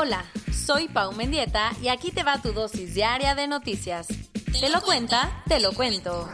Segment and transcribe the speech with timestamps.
[0.00, 4.06] Hola, soy Pau Mendieta y aquí te va tu dosis diaria de noticias.
[4.60, 6.28] Te lo cuenta, te lo cuento.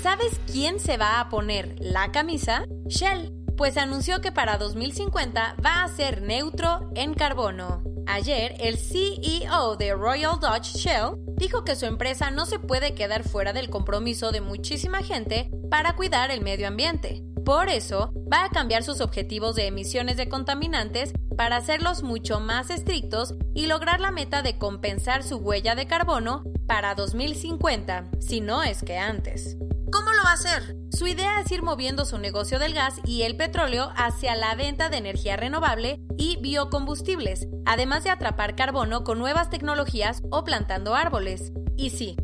[0.00, 2.66] ¿Sabes quién se va a poner la camisa?
[2.86, 7.82] Shell, pues anunció que para 2050 va a ser neutro en carbono.
[8.06, 13.24] Ayer, el CEO de Royal Dutch Shell dijo que su empresa no se puede quedar
[13.24, 17.24] fuera del compromiso de muchísima gente para cuidar el medio ambiente.
[17.44, 21.12] Por eso, va a cambiar sus objetivos de emisiones de contaminantes
[21.42, 26.44] para hacerlos mucho más estrictos y lograr la meta de compensar su huella de carbono
[26.68, 29.56] para 2050, si no es que antes.
[29.90, 30.76] ¿Cómo lo va a hacer?
[30.92, 34.88] Su idea es ir moviendo su negocio del gas y el petróleo hacia la venta
[34.88, 41.50] de energía renovable y biocombustibles, además de atrapar carbono con nuevas tecnologías o plantando árboles.
[41.76, 42.14] Y sí,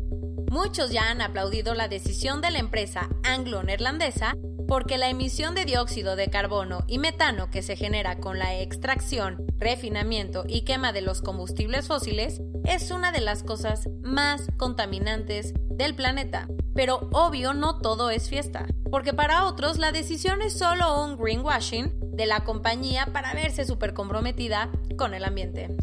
[0.49, 4.37] muchos ya han aplaudido la decisión de la empresa anglo-neerlandesa
[4.69, 9.47] porque la emisión de dióxido de carbono y metano que se genera con la extracción,
[9.57, 15.95] refinamiento y quema de los combustibles fósiles es una de las cosas más contaminantes del
[15.95, 16.47] planeta.
[16.75, 22.15] Pero obvio no todo es fiesta, porque para otros la decisión es solo un greenwashing
[22.15, 25.75] de la compañía para verse súper comprometida con el ambiente.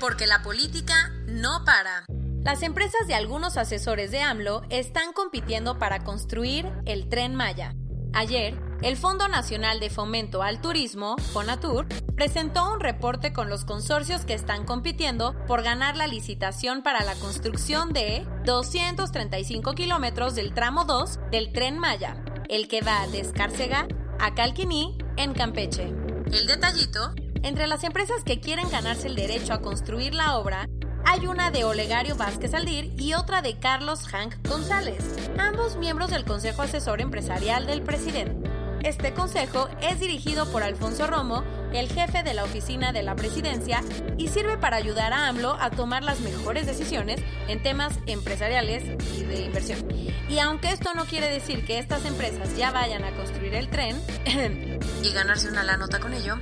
[0.00, 2.04] Porque la política no para.
[2.44, 7.74] Las empresas de algunos asesores de AMLO están compitiendo para construir el tren Maya.
[8.12, 14.26] Ayer, el Fondo Nacional de Fomento al Turismo, FONATUR, presentó un reporte con los consorcios
[14.26, 20.84] que están compitiendo por ganar la licitación para la construcción de 235 kilómetros del tramo
[20.84, 23.88] 2 del tren Maya, el que va de Escárcega
[24.20, 25.94] a Calquiní, en Campeche.
[26.30, 30.68] El detallito, entre las empresas que quieren ganarse el derecho a construir la obra
[31.14, 34.98] hay una de Olegario Vázquez Aldir y otra de Carlos Hank González,
[35.38, 38.50] ambos miembros del Consejo Asesor Empresarial del presidente.
[38.82, 43.80] Este consejo es dirigido por Alfonso Romo, el jefe de la oficina de la presidencia,
[44.18, 48.82] y sirve para ayudar a AMLO a tomar las mejores decisiones en temas empresariales
[49.16, 49.86] y de inversión.
[50.28, 53.96] Y aunque esto no quiere decir que estas empresas ya vayan a construir el tren
[55.04, 56.40] y ganarse una la nota con ello,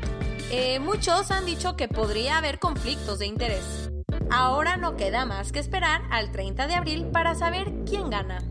[0.51, 3.92] eh, muchos han dicho que podría haber conflictos de interés.
[4.35, 8.43] Ahora no queda más que esperar al 30 de abril para saber quién gana.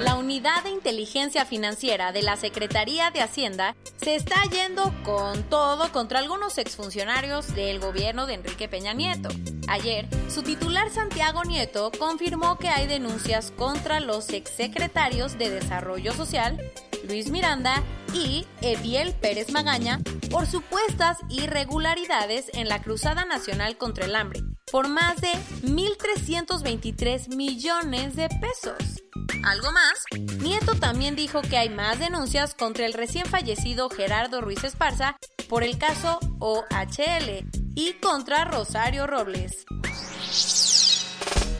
[0.00, 5.90] La unidad de inteligencia financiera de la Secretaría de Hacienda se está yendo con todo
[5.92, 9.30] contra algunos exfuncionarios del gobierno de Enrique Peña Nieto.
[9.70, 16.60] Ayer, su titular Santiago Nieto confirmó que hay denuncias contra los exsecretarios de Desarrollo Social,
[17.06, 17.80] Luis Miranda
[18.12, 24.40] y Eviel Pérez Magaña por supuestas irregularidades en la Cruzada Nacional contra el Hambre,
[24.72, 25.30] por más de
[25.62, 29.04] 1.323 millones de pesos.
[29.44, 30.04] Algo más,
[30.40, 35.16] Nieto también dijo que hay más denuncias contra el recién fallecido Gerardo Ruiz Esparza
[35.48, 39.64] por el caso OHL y contra Rosario Robles.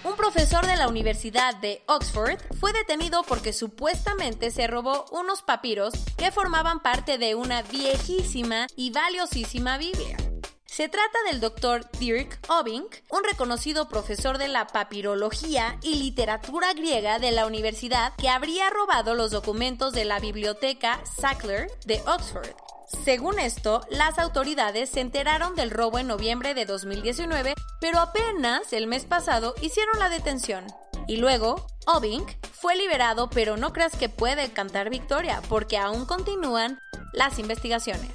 [0.02, 5.92] Un profesor de la Universidad de Oxford fue detenido porque supuestamente se robó unos papiros
[6.16, 10.16] que formaban parte de una viejísima y valiosísima Biblia.
[10.64, 17.18] Se trata del doctor Dirk Obink, un reconocido profesor de la papirología y literatura griega
[17.18, 22.54] de la universidad que habría robado los documentos de la biblioteca Sackler de Oxford
[23.04, 28.88] según esto, las autoridades se enteraron del robo en noviembre de 2019, pero apenas el
[28.88, 30.66] mes pasado hicieron la detención.
[31.06, 36.80] Y luego, Obink fue liberado, pero no creas que puede cantar victoria, porque aún continúan
[37.12, 38.10] las investigaciones.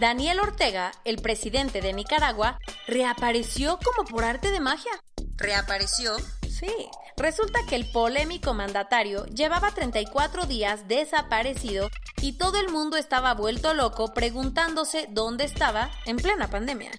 [0.00, 4.92] Daniel Ortega, el presidente de Nicaragua, reapareció como por arte de magia.
[5.36, 6.16] ¿Reapareció?
[7.16, 11.90] Resulta que el polémico mandatario llevaba 34 días desaparecido
[12.20, 16.90] y todo el mundo estaba vuelto loco preguntándose dónde estaba en plena pandemia.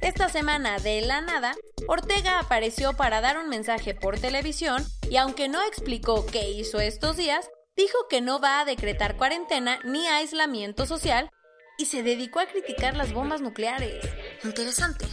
[0.00, 1.54] Esta semana, de la nada,
[1.88, 7.16] Ortega apareció para dar un mensaje por televisión y aunque no explicó qué hizo estos
[7.16, 11.30] días, dijo que no va a decretar cuarentena ni aislamiento social
[11.78, 14.04] y se dedicó a criticar las bombas nucleares.
[14.44, 15.06] Interesante.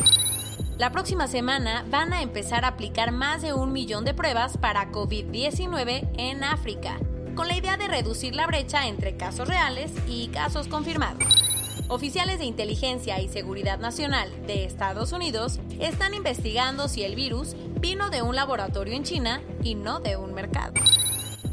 [0.78, 4.92] La próxima semana van a empezar a aplicar más de un millón de pruebas para
[4.92, 7.00] COVID-19 en África,
[7.36, 11.51] con la idea de reducir la brecha entre casos reales y casos confirmados.
[11.92, 18.10] Oficiales de inteligencia y seguridad nacional de Estados Unidos están investigando si el virus vino
[18.10, 20.72] de un laboratorio en China y no de un mercado.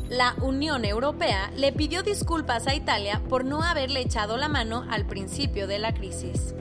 [0.09, 5.07] La Unión Europea le pidió disculpas a Italia por no haberle echado la mano al
[5.07, 6.55] principio de la crisis.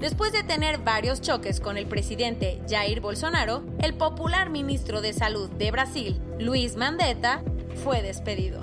[0.00, 5.50] Después de tener varios choques con el presidente Jair Bolsonaro, el popular ministro de Salud
[5.50, 7.42] de Brasil, Luis Mandetta,
[7.84, 8.62] fue despedido.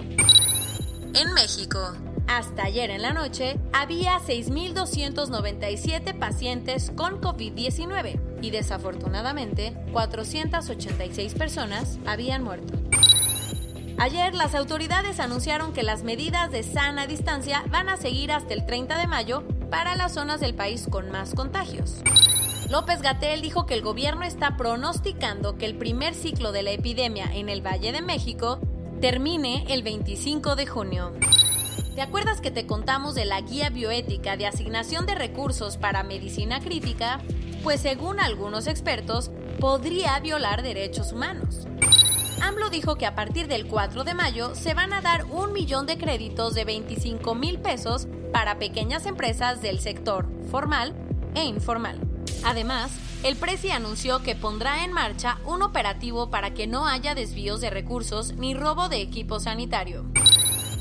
[1.13, 1.93] En México,
[2.37, 12.43] hasta ayer en la noche, había 6.297 pacientes con COVID-19 y desafortunadamente 486 personas habían
[12.43, 12.73] muerto.
[13.97, 18.65] Ayer las autoridades anunciaron que las medidas de sana distancia van a seguir hasta el
[18.65, 22.01] 30 de mayo para las zonas del país con más contagios.
[22.69, 27.29] López Gatel dijo que el gobierno está pronosticando que el primer ciclo de la epidemia
[27.33, 28.59] en el Valle de México
[29.01, 31.11] termine el 25 de junio.
[31.95, 36.61] ¿Te acuerdas que te contamos de la guía bioética de asignación de recursos para medicina
[36.61, 37.19] crítica?
[37.63, 39.29] Pues según algunos expertos,
[39.59, 41.67] podría violar derechos humanos.
[42.41, 45.85] AMLO dijo que a partir del 4 de mayo se van a dar un millón
[45.85, 50.95] de créditos de 25 mil pesos para pequeñas empresas del sector formal
[51.35, 51.99] e informal.
[52.45, 52.91] Además,
[53.23, 57.69] el Presi anunció que pondrá en marcha un operativo para que no haya desvíos de
[57.69, 60.05] recursos ni robo de equipo sanitario.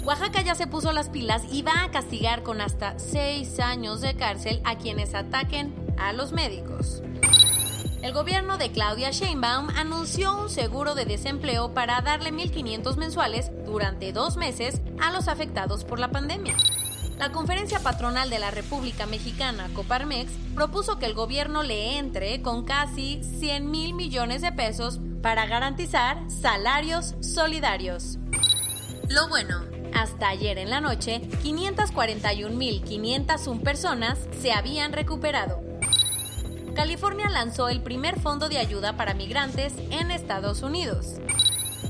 [0.05, 4.17] Oaxaca ya se puso las pilas y va a castigar con hasta seis años de
[4.17, 7.03] cárcel a quienes ataquen a los médicos.
[8.03, 14.13] El gobierno de Claudia Sheinbaum anunció un seguro de desempleo para darle 1.500 mensuales durante
[14.15, 16.57] dos meses a los afectados por la pandemia.
[17.19, 22.65] La Conferencia Patronal de la República Mexicana, Coparmex, propuso que el gobierno le entre con
[22.65, 28.17] casi 100 mil millones de pesos para garantizar salarios solidarios.
[29.11, 29.61] Lo bueno,
[29.95, 35.61] hasta ayer en la noche, 541.501 personas se habían recuperado.
[36.75, 41.17] California lanzó el primer fondo de ayuda para migrantes en Estados Unidos.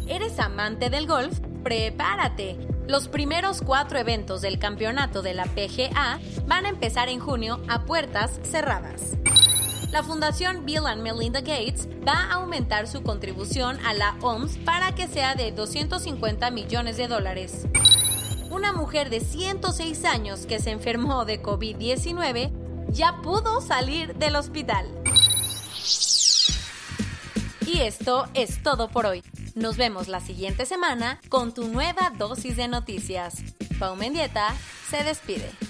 [0.09, 1.39] ¿Eres amante del golf?
[1.63, 2.59] Prepárate.
[2.89, 7.85] Los primeros cuatro eventos del campeonato de la PGA van a empezar en junio a
[7.85, 9.13] puertas cerradas.
[9.93, 14.95] La Fundación Bill and Melinda Gates va a aumentar su contribución a la OMS para
[14.95, 17.67] que sea de 250 millones de dólares.
[18.51, 22.51] Una mujer de 106 años que se enfermó de COVID-19
[22.89, 24.87] ya pudo salir del hospital.
[27.65, 29.23] Y esto es todo por hoy.
[29.55, 33.37] Nos vemos la siguiente semana con tu nueva dosis de noticias.
[33.79, 34.53] Pau Mendieta
[34.91, 35.70] se despide.